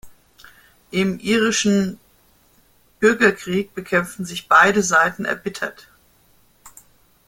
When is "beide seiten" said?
4.47-5.25